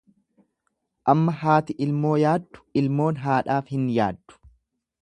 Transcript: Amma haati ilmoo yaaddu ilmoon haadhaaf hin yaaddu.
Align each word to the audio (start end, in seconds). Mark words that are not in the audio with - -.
Amma 1.13 1.35
haati 1.41 1.75
ilmoo 1.87 2.15
yaaddu 2.25 2.65
ilmoon 2.83 3.21
haadhaaf 3.27 3.71
hin 3.77 3.87
yaaddu. 4.01 4.43